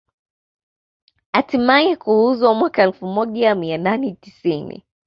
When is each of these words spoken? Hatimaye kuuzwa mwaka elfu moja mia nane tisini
Hatimaye 1.33 1.95
kuuzwa 1.95 2.53
mwaka 2.53 2.83
elfu 2.83 3.05
moja 3.07 3.55
mia 3.55 3.77
nane 3.77 4.17
tisini 4.21 4.83